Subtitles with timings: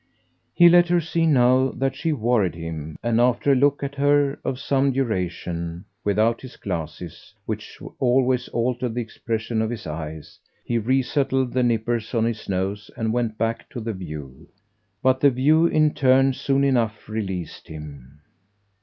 [0.55, 4.39] He let her see now that she worried him, and after a look at her,
[4.43, 10.79] of some duration, without his glasses which always altered the expression of his eyes he
[10.79, 14.47] re settled the nippers on his nose and went back to the view.
[15.03, 18.21] But the view, in turn, soon enough released him.